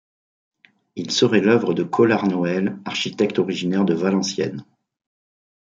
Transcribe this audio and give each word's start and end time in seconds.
Il 0.95 1.11
serait 1.11 1.41
l’œuvre 1.41 1.75
de 1.75 1.83
Colard 1.83 2.25
Noël, 2.25 2.79
architecte 2.85 3.37
originaire 3.37 3.85
de 3.85 3.93
Valenciennes. 3.93 4.65